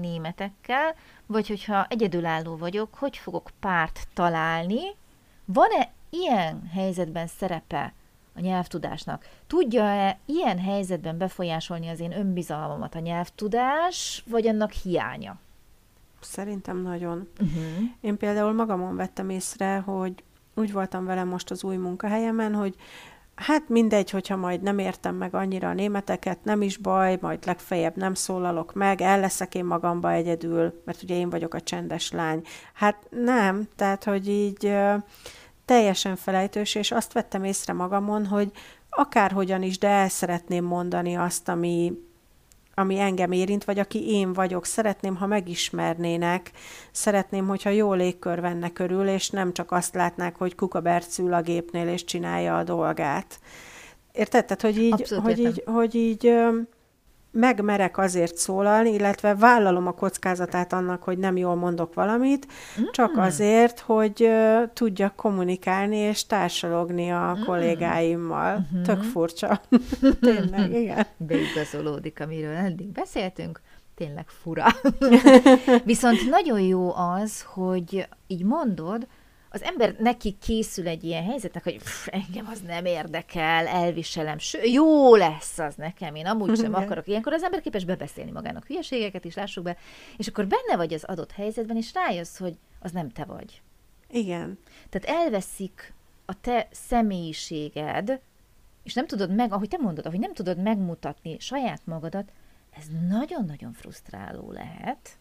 németekkel, 0.00 0.94
vagy 1.26 1.48
hogyha 1.48 1.86
egyedülálló 1.88 2.56
vagyok, 2.56 2.94
hogy 2.94 3.16
fogok 3.16 3.50
párt 3.60 4.08
találni, 4.14 4.80
van-e 5.44 5.90
ilyen 6.10 6.70
helyzetben 6.72 7.26
szerepe 7.26 7.92
a 8.34 8.40
nyelvtudásnak? 8.40 9.28
Tudja-e 9.46 10.18
ilyen 10.24 10.58
helyzetben 10.58 11.18
befolyásolni 11.18 11.88
az 11.88 12.00
én 12.00 12.12
önbizalmamat 12.12 12.94
a 12.94 12.98
nyelvtudás, 12.98 14.24
vagy 14.26 14.46
annak 14.46 14.72
hiánya? 14.72 15.38
Szerintem 16.20 16.82
nagyon. 16.82 17.28
Uh-huh. 17.40 17.88
Én 18.00 18.16
például 18.16 18.52
magamon 18.52 18.96
vettem 18.96 19.30
észre, 19.30 19.78
hogy 19.78 20.22
úgy 20.54 20.72
voltam 20.72 21.04
velem 21.04 21.28
most 21.28 21.50
az 21.50 21.64
új 21.64 21.76
munkahelyemen, 21.76 22.54
hogy 22.54 22.74
hát 23.40 23.68
mindegy, 23.68 24.10
hogyha 24.10 24.36
majd 24.36 24.62
nem 24.62 24.78
értem 24.78 25.14
meg 25.14 25.34
annyira 25.34 25.68
a 25.68 25.74
németeket, 25.74 26.44
nem 26.44 26.62
is 26.62 26.76
baj, 26.76 27.18
majd 27.20 27.46
legfeljebb 27.46 27.96
nem 27.96 28.14
szólalok 28.14 28.72
meg, 28.74 29.00
el 29.00 29.20
leszek 29.20 29.54
én 29.54 29.64
magamba 29.64 30.12
egyedül, 30.12 30.82
mert 30.84 31.02
ugye 31.02 31.14
én 31.14 31.30
vagyok 31.30 31.54
a 31.54 31.60
csendes 31.60 32.10
lány. 32.12 32.42
Hát 32.74 33.06
nem, 33.10 33.68
tehát, 33.76 34.04
hogy 34.04 34.28
így 34.28 34.72
teljesen 35.64 36.16
felejtős, 36.16 36.74
és 36.74 36.90
azt 36.90 37.12
vettem 37.12 37.44
észre 37.44 37.72
magamon, 37.72 38.26
hogy 38.26 38.50
akárhogyan 38.90 39.62
is, 39.62 39.78
de 39.78 39.88
el 39.88 40.08
szeretném 40.08 40.64
mondani 40.64 41.16
azt, 41.16 41.48
ami, 41.48 41.92
ami 42.80 42.98
engem 42.98 43.32
érint, 43.32 43.64
vagy 43.64 43.78
aki 43.78 44.10
én 44.10 44.32
vagyok. 44.32 44.64
Szeretném, 44.64 45.16
ha 45.16 45.26
megismernének, 45.26 46.50
szeretném, 46.90 47.46
hogyha 47.46 47.70
jó 47.70 47.92
légkör 47.92 48.40
venne 48.40 48.72
körül, 48.72 49.08
és 49.08 49.30
nem 49.30 49.52
csak 49.52 49.72
azt 49.72 49.94
látnák, 49.94 50.36
hogy 50.36 50.54
kukaberc 50.54 51.18
ül 51.18 51.32
a 51.32 51.42
gépnél, 51.42 51.88
és 51.88 52.04
csinálja 52.04 52.58
a 52.58 52.64
dolgát. 52.64 53.40
Érted? 54.12 54.44
Tehát, 54.44 54.62
hogy 54.62 54.78
így, 54.78 54.92
Abszolút 54.92 55.24
hogy 55.24 55.38
így, 55.38 55.62
hogy 55.66 55.94
így 55.94 56.34
megmerek 57.30 57.98
azért 57.98 58.36
szólalni, 58.36 58.92
illetve 58.92 59.34
vállalom 59.34 59.86
a 59.86 59.92
kockázatát 59.92 60.72
annak, 60.72 61.02
hogy 61.02 61.18
nem 61.18 61.36
jól 61.36 61.54
mondok 61.54 61.94
valamit, 61.94 62.46
mm. 62.80 62.84
csak 62.90 63.16
azért, 63.16 63.80
hogy 63.80 64.22
uh, 64.22 64.72
tudjak 64.72 65.16
kommunikálni 65.16 65.96
és 65.96 66.26
társalogni 66.26 67.10
a 67.10 67.36
mm. 67.38 67.42
kollégáimmal. 67.42 68.58
Mm-hmm. 68.58 68.82
Tök 68.82 69.02
furcsa. 69.02 69.60
Tényleg, 70.20 70.72
igen. 70.72 71.06
Beigazolódik, 71.16 72.20
amiről 72.20 72.54
eddig 72.54 72.92
beszéltünk. 72.92 73.60
Tényleg 73.94 74.28
fura. 74.28 74.66
Viszont 75.84 76.28
nagyon 76.30 76.60
jó 76.60 76.94
az, 76.94 77.42
hogy 77.42 78.08
így 78.26 78.44
mondod, 78.44 79.06
az 79.52 79.62
ember 79.62 79.94
neki 79.98 80.36
készül 80.40 80.88
egy 80.88 81.04
ilyen 81.04 81.24
helyzetnek, 81.24 81.62
hogy 81.62 81.76
pff, 81.76 82.08
engem 82.10 82.46
az 82.50 82.60
nem 82.60 82.84
érdekel, 82.84 83.66
elviselem, 83.66 84.38
ső, 84.38 84.62
jó 84.62 85.14
lesz 85.14 85.58
az 85.58 85.74
nekem, 85.74 86.14
én 86.14 86.26
amúgy 86.26 86.56
sem 86.56 86.74
akarok. 86.74 87.06
Ilyenkor 87.06 87.32
az 87.32 87.42
ember 87.42 87.60
képes 87.60 87.84
bebeszélni 87.84 88.30
magának 88.30 88.66
hülyeségeket 88.66 89.24
is, 89.24 89.34
lássuk 89.34 89.64
be, 89.64 89.76
és 90.16 90.28
akkor 90.28 90.46
benne 90.46 90.76
vagy 90.76 90.92
az 90.92 91.04
adott 91.04 91.32
helyzetben, 91.32 91.76
és 91.76 91.92
rájössz, 91.94 92.38
hogy 92.38 92.58
az 92.80 92.92
nem 92.92 93.10
te 93.10 93.24
vagy. 93.24 93.62
Igen. 94.10 94.58
Tehát 94.88 95.20
elveszik 95.20 95.94
a 96.24 96.40
te 96.40 96.68
személyiséged, 96.70 98.20
és 98.82 98.94
nem 98.94 99.06
tudod 99.06 99.34
meg, 99.34 99.52
ahogy 99.52 99.68
te 99.68 99.76
mondod, 99.76 100.06
ahogy 100.06 100.18
nem 100.18 100.32
tudod 100.32 100.62
megmutatni 100.62 101.36
saját 101.38 101.80
magadat, 101.84 102.32
ez 102.70 102.84
nagyon-nagyon 103.08 103.72
frusztráló 103.72 104.50
lehet, 104.52 105.18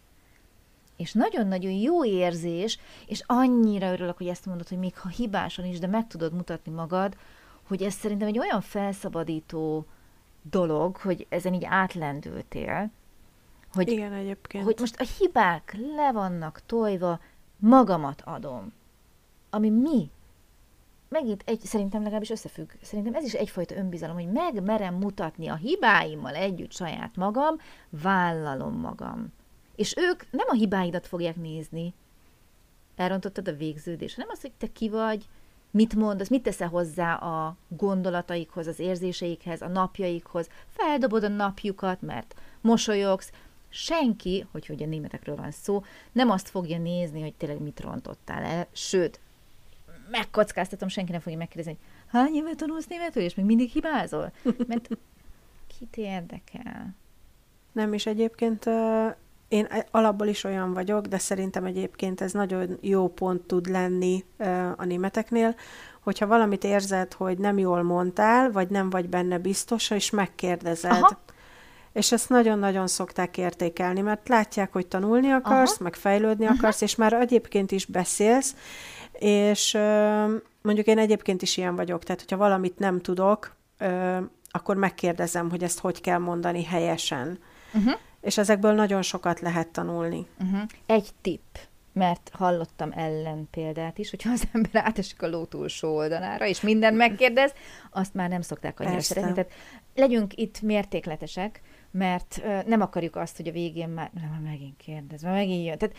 és 1.00 1.14
nagyon-nagyon 1.14 1.72
jó 1.72 2.06
érzés, 2.06 2.80
és 3.08 3.24
annyira 3.26 3.92
örülök, 3.92 4.18
hogy 4.18 4.28
ezt 4.28 4.46
mondod, 4.46 4.68
hogy 4.68 4.78
még 4.78 4.98
ha 4.98 5.10
hibásan 5.10 5.66
is, 5.66 5.80
de 5.80 5.88
meg 5.88 6.08
tudod 6.08 6.34
mutatni 6.34 6.72
magad, 6.72 7.18
hogy 7.68 7.82
ez 7.84 7.94
szerintem 7.94 8.28
egy 8.28 8.40
olyan 8.40 8.62
felszabadító 8.62 9.86
dolog, 10.42 10.98
hogy 10.98 11.26
ezen 11.30 11.54
így 11.54 11.66
átlendültél, 11.66 12.92
hogy, 13.74 13.88
Igen, 13.88 14.14
egyébként. 14.14 14.64
hogy 14.64 14.76
most 14.80 15.00
a 15.00 15.06
hibák 15.18 15.76
le 15.96 16.12
vannak 16.12 16.62
tojva, 16.66 17.20
magamat 17.58 18.22
adom. 18.26 18.74
Ami 19.50 19.70
mi? 19.70 20.10
Megint 21.10 21.44
egy, 21.46 21.60
szerintem 21.60 22.02
legalábbis 22.02 22.30
összefügg. 22.30 22.70
Szerintem 22.82 23.14
ez 23.14 23.24
is 23.24 23.34
egyfajta 23.34 23.76
önbizalom, 23.76 24.16
hogy 24.16 24.32
megmerem 24.32 24.96
mutatni 24.96 25.48
a 25.48 25.56
hibáimmal 25.56 26.36
együtt 26.36 26.72
saját 26.72 27.16
magam, 27.16 27.56
vállalom 27.90 28.74
magam. 28.74 29.34
És 29.80 29.94
ők 29.98 30.32
nem 30.32 30.46
a 30.50 30.54
hibáidat 30.54 31.08
fogják 31.08 31.36
nézni, 31.36 31.94
elrontottad 32.96 33.48
a 33.48 33.56
végződés, 33.56 34.16
hanem 34.16 34.30
az, 34.32 34.42
hogy 34.42 34.52
te 34.58 34.72
ki 34.72 34.90
vagy, 34.90 35.26
mit 35.72 35.96
mondasz, 35.96 36.30
mit 36.30 36.44
teszel 36.44 36.68
hozzá 36.68 37.14
a 37.14 37.56
gondolataikhoz, 37.68 38.68
az 38.68 38.80
érzéseikhez, 38.80 39.62
a 39.62 39.68
napjaikhoz, 39.68 40.50
feldobod 40.70 41.24
a 41.24 41.28
napjukat, 41.28 42.02
mert 42.02 42.36
mosolyogsz, 42.62 43.32
senki, 43.70 44.46
hogy 44.52 44.76
a 44.80 44.86
németekről 44.86 45.36
van 45.36 45.52
szó, 45.52 45.84
nem 46.12 46.30
azt 46.30 46.50
fogja 46.50 46.78
nézni, 46.78 47.22
hogy 47.22 47.34
tényleg 47.34 47.62
mit 47.62 47.80
rontottál 47.80 48.44
el, 48.44 48.68
sőt, 48.72 49.20
megkockáztatom, 50.10 50.88
senki 50.88 51.12
nem 51.12 51.22
fogja 51.22 51.38
megkérdezni, 51.38 51.78
hogy 51.80 52.20
hány 52.20 52.36
éve 52.36 52.56
tanulsz 52.56 52.88
németül, 52.88 53.24
és 53.24 53.36
még 53.36 53.46
mindig 53.46 53.70
hibázol? 53.70 54.32
Mert 54.68 54.90
kit 55.78 55.98
érdekel? 55.98 56.96
Nem, 57.72 57.94
és 57.94 58.06
egyébként 58.06 58.66
én 59.50 59.68
alapból 59.92 60.28
is 60.28 60.44
olyan 60.44 60.74
vagyok, 60.74 61.06
de 61.06 61.18
szerintem 61.18 61.66
egyébként 61.66 62.22
ez 62.22 62.32
nagyon 62.32 62.78
jó 62.82 63.08
pont 63.08 63.42
tud 63.42 63.70
lenni 63.70 64.26
a 64.76 64.86
németeknél, 64.86 65.56
hogyha 66.04 66.28
valamit 66.28 66.64
érzed, 66.64 67.14
hogy 67.14 67.38
nem 67.38 67.58
jól 67.58 67.84
mondtál, 67.84 68.52
vagy 68.52 68.70
nem 68.70 68.90
vagy 68.90 69.10
benne 69.10 69.38
biztos, 69.38 69.90
és 69.90 70.10
megkérdezed. 70.10 70.92
Aha. 70.92 71.20
És 71.94 72.12
ezt 72.12 72.30
nagyon-nagyon 72.30 72.88
szokták 72.88 73.38
értékelni, 73.38 74.02
mert 74.02 74.28
látják, 74.28 74.74
hogy 74.74 74.88
tanulni 74.88 75.32
akarsz, 75.32 75.74
Aha. 75.74 75.84
meg 75.84 75.96
fejlődni 75.96 76.44
uh-huh. 76.44 76.60
akarsz, 76.60 76.82
és 76.82 76.96
már 76.96 77.14
egyébként 77.14 77.72
is 77.72 77.86
beszélsz, 77.86 78.56
és 79.12 79.78
mondjuk 80.62 80.88
én 80.88 80.98
egyébként 80.98 81.42
is 81.42 81.58
ilyen 81.58 81.76
vagyok, 81.76 82.04
tehát 82.04 82.22
hogyha 82.22 82.38
valamit 82.38 82.80
nem 82.80 83.02
tudok, 83.02 83.56
akkor 84.52 84.76
megkérdezem, 84.76 85.50
hogy 85.50 85.64
ezt 85.64 85.80
hogy 85.80 86.02
kell 86.02 86.18
mondani 86.18 86.64
helyesen. 86.64 87.40
Uh-huh 87.74 88.00
és 88.22 88.38
ezekből 88.38 88.74
nagyon 88.74 89.02
sokat 89.02 89.40
lehet 89.40 89.68
tanulni. 89.68 90.28
Uh-huh. 90.40 90.62
Egy 90.86 91.10
tipp, 91.22 91.56
mert 91.94 92.32
hallottam 92.34 92.92
ellen 92.96 93.48
példát 93.52 93.98
is, 93.98 94.10
hogyha 94.10 94.32
az 94.32 94.44
ember 94.54 94.84
átesik 94.86 95.22
a 95.22 95.28
ló 95.28 95.46
túlsó 95.46 95.96
oldalára, 95.96 96.46
és 96.46 96.62
mindent 96.62 96.98
megkérdez, 96.98 97.54
azt 97.92 98.14
már 98.14 98.30
nem 98.30 98.42
szokták 98.42 98.80
annyira 98.80 98.96
Persze. 98.96 99.14
szeretni. 99.14 99.34
Tehát 99.34 99.52
legyünk 99.96 100.34
itt 100.36 100.62
mértékletesek, 100.62 101.62
mert 101.92 102.42
nem 102.66 102.82
akarjuk 102.82 103.16
azt, 103.16 103.38
hogy 103.38 103.48
a 103.48 103.52
végén 103.52 103.90
már, 103.90 104.12
nem, 104.14 104.42
megint 104.44 104.78
kérdez, 104.78 105.22
már 105.22 105.34
megint 105.34 105.66
jön. 105.66 105.78
Tehát 105.78 105.96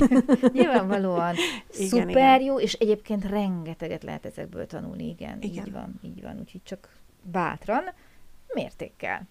nyilvánvalóan 0.58 1.34
igen, 1.74 1.88
szuper 1.88 2.40
igen. 2.40 2.40
jó, 2.40 2.60
és 2.60 2.72
egyébként 2.72 3.24
rengeteget 3.24 4.02
lehet 4.02 4.26
ezekből 4.26 4.66
tanulni, 4.66 5.08
igen, 5.08 5.38
igen. 5.40 5.66
így 5.66 5.72
van, 5.72 6.00
így 6.02 6.22
van, 6.22 6.38
úgyhogy 6.38 6.62
csak 6.64 6.88
bátran, 7.22 7.82
mértékkel. 8.54 9.28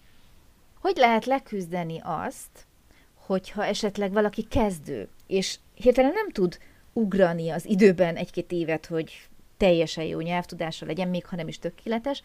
Hogy 0.82 0.96
lehet 0.96 1.24
leküzdeni 1.24 2.00
azt, 2.02 2.66
hogyha 3.14 3.64
esetleg 3.64 4.12
valaki 4.12 4.42
kezdő, 4.42 5.08
és 5.26 5.58
hirtelen 5.74 6.12
nem 6.12 6.30
tud 6.30 6.58
ugrani 6.92 7.50
az 7.50 7.66
időben 7.66 8.16
egy-két 8.16 8.52
évet, 8.52 8.86
hogy 8.86 9.28
teljesen 9.56 10.04
jó 10.04 10.20
nyelvtudása 10.20 10.86
legyen, 10.86 11.08
még 11.08 11.26
ha 11.26 11.36
nem 11.36 11.48
is 11.48 11.58
tökéletes, 11.58 12.22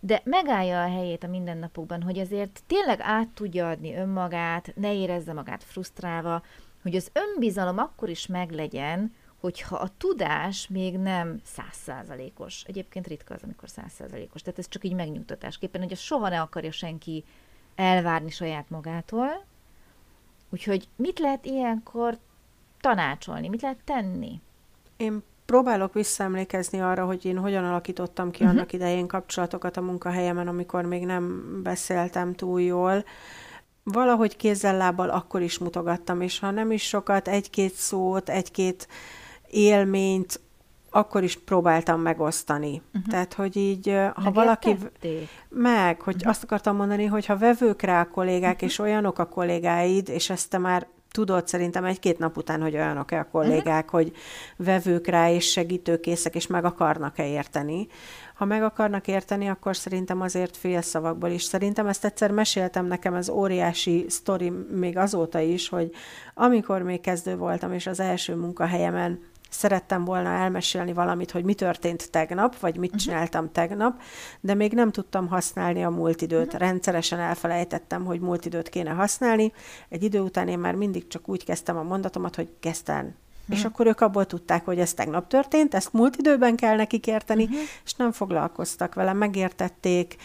de 0.00 0.20
megállja 0.24 0.82
a 0.82 0.88
helyét 0.88 1.24
a 1.24 1.28
mindennapokban, 1.28 2.02
hogy 2.02 2.18
azért 2.18 2.62
tényleg 2.66 2.98
át 3.00 3.28
tudja 3.28 3.68
adni 3.68 3.94
önmagát, 3.94 4.72
ne 4.74 4.94
érezze 4.94 5.32
magát 5.32 5.64
frusztrálva, 5.64 6.42
hogy 6.82 6.96
az 6.96 7.10
önbizalom 7.12 7.78
akkor 7.78 8.08
is 8.08 8.26
meglegyen, 8.26 9.14
hogyha 9.40 9.76
a 9.76 9.90
tudás 9.98 10.68
még 10.68 10.98
nem 10.98 11.40
százszázalékos. 11.44 12.62
Egyébként 12.66 13.06
ritka 13.06 13.34
az, 13.34 13.42
amikor 13.42 13.68
százszázalékos. 13.68 14.42
Tehát 14.42 14.58
ez 14.58 14.68
csak 14.68 14.84
így 14.84 14.94
megnyugtatásképpen, 14.94 15.82
hogy 15.82 15.96
soha 15.96 16.28
ne 16.28 16.40
akarja 16.40 16.72
senki 16.72 17.24
elvárni 17.78 18.30
saját 18.30 18.70
magától. 18.70 19.44
Úgyhogy 20.50 20.88
mit 20.96 21.18
lehet 21.18 21.44
ilyenkor 21.44 22.18
tanácsolni, 22.80 23.48
mit 23.48 23.62
lehet 23.62 23.78
tenni? 23.84 24.40
Én 24.96 25.22
próbálok 25.44 25.94
visszaemlékezni 25.94 26.80
arra, 26.80 27.04
hogy 27.04 27.24
én 27.24 27.38
hogyan 27.38 27.64
alakítottam 27.64 28.30
ki 28.30 28.42
uh-huh. 28.42 28.56
annak 28.56 28.72
idején 28.72 29.06
kapcsolatokat 29.06 29.76
a 29.76 29.80
munkahelyemen, 29.80 30.48
amikor 30.48 30.84
még 30.84 31.04
nem 31.04 31.42
beszéltem 31.62 32.34
túl 32.34 32.62
jól. 32.62 33.04
Valahogy 33.82 34.36
kézzel-lábbal 34.36 35.10
akkor 35.10 35.42
is 35.42 35.58
mutogattam, 35.58 36.20
és 36.20 36.38
ha 36.38 36.50
nem 36.50 36.70
is 36.70 36.82
sokat, 36.82 37.28
egy-két 37.28 37.74
szót, 37.74 38.28
egy-két 38.28 38.88
élményt, 39.50 40.40
akkor 40.90 41.22
is 41.22 41.38
próbáltam 41.38 42.00
megosztani. 42.00 42.82
Uh-huh. 42.94 43.10
Tehát, 43.10 43.34
hogy 43.34 43.56
így, 43.56 43.96
ha 44.14 44.30
valaki... 44.30 44.76
Meg, 45.48 46.00
hogy 46.00 46.14
uh-huh. 46.14 46.30
azt 46.30 46.42
akartam 46.42 46.76
mondani, 46.76 47.04
hogy 47.04 47.26
ha 47.26 47.36
vevők 47.36 47.82
rá 47.82 48.00
a 48.00 48.08
kollégák, 48.08 48.54
uh-huh. 48.54 48.68
és 48.68 48.78
olyanok 48.78 49.18
a 49.18 49.26
kollégáid, 49.26 50.08
és 50.08 50.30
ezt 50.30 50.50
te 50.50 50.58
már 50.58 50.86
tudod 51.10 51.48
szerintem 51.48 51.84
egy-két 51.84 52.18
nap 52.18 52.36
után, 52.36 52.60
hogy 52.60 52.74
olyanok-e 52.74 53.18
a 53.18 53.28
kollégák, 53.30 53.84
uh-huh. 53.84 54.00
hogy 54.00 54.12
vevők 54.56 55.06
rá 55.06 55.30
és 55.30 55.50
segítőkészek, 55.50 56.34
és 56.34 56.46
meg 56.46 56.64
akarnak-e 56.64 57.26
érteni. 57.26 57.86
Ha 58.34 58.44
meg 58.44 58.62
akarnak 58.62 59.06
érteni, 59.06 59.48
akkor 59.48 59.76
szerintem 59.76 60.20
azért 60.20 60.56
félszavakból 60.56 61.30
is. 61.30 61.42
Szerintem 61.42 61.86
ezt 61.86 62.04
egyszer 62.04 62.30
meséltem 62.30 62.86
nekem, 62.86 63.14
ez 63.14 63.28
óriási 63.28 64.04
sztori 64.08 64.52
még 64.70 64.96
azóta 64.96 65.38
is, 65.38 65.68
hogy 65.68 65.90
amikor 66.34 66.82
még 66.82 67.00
kezdő 67.00 67.36
voltam, 67.36 67.72
és 67.72 67.86
az 67.86 68.00
első 68.00 68.34
munkahelyemen 68.34 69.20
szerettem 69.48 70.04
volna 70.04 70.28
elmesélni 70.28 70.92
valamit, 70.92 71.30
hogy 71.30 71.44
mi 71.44 71.54
történt 71.54 72.10
tegnap, 72.10 72.58
vagy 72.58 72.76
mit 72.76 72.90
uh-huh. 72.90 73.04
csináltam 73.04 73.52
tegnap, 73.52 74.00
de 74.40 74.54
még 74.54 74.72
nem 74.72 74.90
tudtam 74.90 75.28
használni 75.28 75.84
a 75.84 75.90
múlt 75.90 76.22
időt. 76.22 76.46
Uh-huh. 76.46 76.60
Rendszeresen 76.60 77.18
elfelejtettem, 77.18 78.04
hogy 78.04 78.20
múlt 78.20 78.44
időt 78.44 78.68
kéne 78.68 78.90
használni. 78.90 79.52
Egy 79.88 80.02
idő 80.02 80.20
után 80.20 80.48
én 80.48 80.58
már 80.58 80.74
mindig 80.74 81.06
csak 81.06 81.28
úgy 81.28 81.44
kezdtem 81.44 81.76
a 81.76 81.82
mondatomat, 81.82 82.34
hogy 82.34 82.48
kezdten. 82.60 83.04
Uh-huh. 83.04 83.58
És 83.58 83.64
akkor 83.64 83.86
ők 83.86 84.00
abból 84.00 84.26
tudták, 84.26 84.64
hogy 84.64 84.78
ez 84.78 84.94
tegnap 84.94 85.28
történt, 85.28 85.74
ezt 85.74 85.92
múlt 85.92 86.16
időben 86.16 86.56
kell 86.56 86.76
nekik 86.76 87.06
érteni, 87.06 87.42
uh-huh. 87.42 87.58
és 87.84 87.94
nem 87.94 88.12
foglalkoztak 88.12 88.94
vele, 88.94 89.12
megértették. 89.12 90.16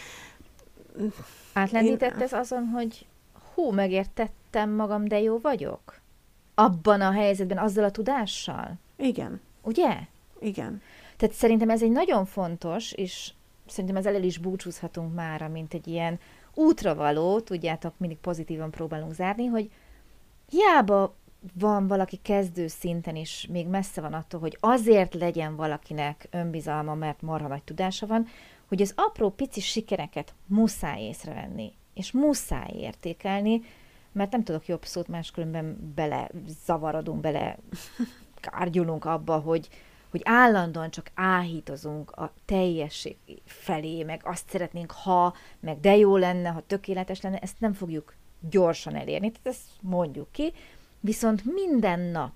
Átlendített 1.52 2.16
én... 2.16 2.22
ez 2.22 2.32
azon, 2.32 2.66
hogy 2.66 3.06
hú, 3.54 3.70
megértettem 3.70 4.70
magam, 4.70 5.04
de 5.04 5.20
jó 5.20 5.38
vagyok? 5.38 6.00
Abban 6.54 7.00
a 7.00 7.10
helyzetben, 7.10 7.58
azzal 7.58 7.84
a 7.84 7.90
tudással? 7.90 8.78
Igen. 8.96 9.40
Ugye? 9.62 9.98
Igen. 10.40 10.82
Tehát 11.16 11.34
szerintem 11.34 11.70
ez 11.70 11.82
egy 11.82 11.90
nagyon 11.90 12.24
fontos, 12.24 12.92
és 12.92 13.32
szerintem 13.66 13.96
ezzel 13.96 14.14
el 14.14 14.22
is 14.22 14.38
búcsúzhatunk 14.38 15.14
mára, 15.14 15.48
mint 15.48 15.74
egy 15.74 15.86
ilyen 15.88 16.18
útravaló, 16.54 17.40
tudjátok, 17.40 17.94
mindig 17.96 18.18
pozitívan 18.18 18.70
próbálunk 18.70 19.12
zárni, 19.12 19.46
hogy 19.46 19.70
hiába 20.50 21.14
van 21.52 21.86
valaki 21.86 22.18
kezdő 22.22 22.66
szinten 22.66 23.16
is, 23.16 23.46
még 23.50 23.66
messze 23.66 24.00
van 24.00 24.12
attól, 24.12 24.40
hogy 24.40 24.56
azért 24.60 25.14
legyen 25.14 25.56
valakinek 25.56 26.28
önbizalma, 26.30 26.94
mert 26.94 27.22
marha 27.22 27.48
nagy 27.48 27.62
tudása 27.62 28.06
van, 28.06 28.26
hogy 28.68 28.82
az 28.82 28.92
apró 28.96 29.30
pici 29.30 29.60
sikereket 29.60 30.34
muszáj 30.46 31.02
észrevenni, 31.02 31.72
és 31.94 32.12
muszáj 32.12 32.70
értékelni, 32.76 33.62
mert 34.12 34.30
nem 34.30 34.44
tudok 34.44 34.66
jobb 34.66 34.84
szót, 34.84 35.08
máskülönben 35.08 35.92
bele 35.94 36.30
zavarodunk, 36.64 37.20
bele 37.20 37.58
kárgyulunk 38.50 39.04
abba, 39.04 39.38
hogy, 39.38 39.68
hogy 40.10 40.20
állandóan 40.24 40.90
csak 40.90 41.10
áhítozunk 41.14 42.10
a 42.10 42.32
teljesség 42.44 43.16
felé, 43.44 44.02
meg 44.02 44.20
azt 44.24 44.50
szeretnénk, 44.50 44.90
ha, 44.90 45.34
meg 45.60 45.80
de 45.80 45.96
jó 45.96 46.16
lenne, 46.16 46.48
ha 46.48 46.62
tökéletes 46.66 47.20
lenne, 47.20 47.38
ezt 47.38 47.60
nem 47.60 47.72
fogjuk 47.72 48.14
gyorsan 48.50 48.94
elérni, 48.94 49.30
tehát 49.30 49.46
ezt 49.46 49.68
mondjuk 49.80 50.32
ki, 50.32 50.52
viszont 51.00 51.44
minden 51.44 52.00
nap, 52.00 52.32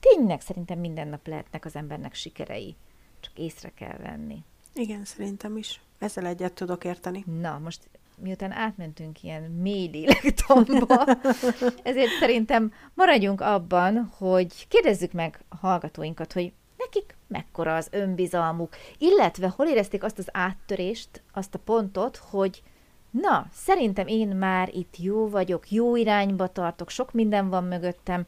tényleg 0.00 0.40
szerintem 0.40 0.78
minden 0.78 1.08
nap 1.08 1.26
lehetnek 1.26 1.64
az 1.64 1.76
embernek 1.76 2.14
sikerei, 2.14 2.76
csak 3.20 3.38
észre 3.38 3.70
kell 3.74 3.96
venni. 3.96 4.42
Igen, 4.74 5.04
szerintem 5.04 5.56
is. 5.56 5.80
Ezzel 5.98 6.26
egyet 6.26 6.52
tudok 6.52 6.84
érteni. 6.84 7.24
Na, 7.40 7.58
most 7.58 7.88
miután 8.16 8.52
átmentünk 8.52 9.22
ilyen 9.22 9.42
mély 9.42 9.86
lélektamba, 9.92 11.04
ezért 11.82 12.18
szerintem 12.20 12.72
maradjunk 12.94 13.40
abban, 13.40 14.12
hogy 14.16 14.68
kérdezzük 14.68 15.12
meg 15.12 15.44
a 15.48 15.56
hallgatóinkat, 15.56 16.32
hogy 16.32 16.52
nekik 16.76 17.16
mekkora 17.26 17.76
az 17.76 17.88
önbizalmuk, 17.90 18.76
illetve 18.98 19.52
hol 19.56 19.66
érezték 19.66 20.02
azt 20.02 20.18
az 20.18 20.28
áttörést, 20.32 21.22
azt 21.32 21.54
a 21.54 21.58
pontot, 21.58 22.16
hogy 22.16 22.62
na, 23.10 23.46
szerintem 23.52 24.06
én 24.06 24.28
már 24.28 24.68
itt 24.72 24.94
jó 24.98 25.28
vagyok, 25.28 25.70
jó 25.70 25.96
irányba 25.96 26.46
tartok, 26.46 26.90
sok 26.90 27.12
minden 27.12 27.48
van 27.48 27.64
mögöttem, 27.64 28.26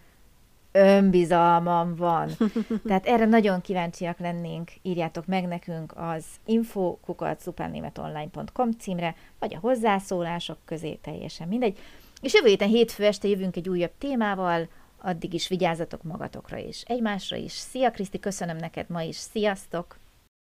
önbizalmam 0.77 1.97
van. 1.97 2.31
Tehát 2.87 3.07
erre 3.07 3.25
nagyon 3.25 3.61
kíváncsiak 3.61 4.19
lennénk, 4.19 4.71
írjátok 4.83 5.27
meg 5.27 5.47
nekünk 5.47 5.93
az 5.97 6.25
info.kukat.supernémetonline.com 6.45 8.71
címre, 8.71 9.15
vagy 9.39 9.55
a 9.55 9.59
hozzászólások 9.59 10.59
közé, 10.65 10.95
teljesen 10.95 11.49
mindegy. 11.49 11.79
És 12.21 12.35
jövő 12.35 12.49
héten 12.49 12.69
hétfő 12.69 13.05
este 13.05 13.29
jövünk 13.29 13.57
egy 13.57 13.69
újabb 13.69 13.93
témával, 13.99 14.69
addig 15.01 15.35
is 15.35 15.49
vigyázzatok 15.49 16.03
magatokra 16.03 16.59
és 16.59 16.83
egymásra 16.87 17.37
is. 17.37 17.53
Szia 17.53 17.91
Kriszti, 17.91 18.19
köszönöm 18.19 18.57
neked 18.57 18.89
ma 18.89 19.03
is, 19.03 19.17
sziasztok! 19.17 19.99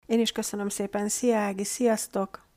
Én 0.06 0.20
is 0.20 0.32
köszönöm 0.32 0.68
szépen, 0.68 1.08
szia 1.08 1.36
Ági, 1.36 1.64
sziasztok! 1.64 2.49